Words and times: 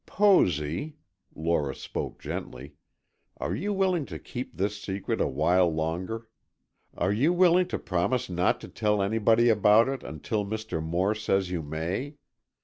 "Posy," 0.07 0.95
Lora 1.35 1.75
spoke 1.75 2.17
gently, 2.19 2.73
"are 3.37 3.53
you 3.53 3.71
willing 3.71 4.05
to 4.07 4.17
keep 4.17 4.55
this 4.57 4.81
secret 4.81 5.21
a 5.21 5.27
while 5.27 5.71
longer? 5.71 6.27
Are 6.97 7.11
you 7.13 7.31
willing 7.31 7.67
to 7.67 7.77
promise 7.77 8.27
not 8.27 8.59
to 8.61 8.67
tell 8.67 9.03
anybody 9.03 9.47
about 9.49 9.87
it 9.89 10.01
until 10.01 10.43
Mr. 10.43 10.81
Moore 10.81 11.13
says 11.13 11.51
you 11.51 11.61
may? 11.61 12.15